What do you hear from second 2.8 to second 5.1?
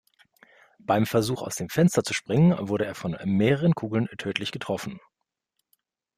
er von mehreren Kugeln tödlich getroffen.